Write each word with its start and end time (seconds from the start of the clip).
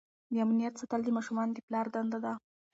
د 0.33 0.35
امنیت 0.45 0.73
ساتل 0.81 1.01
د 1.03 1.09
ماشومانو 1.17 1.55
د 1.55 1.59
پلار 1.67 1.85
دنده 1.93 2.19
ده. 2.25 2.33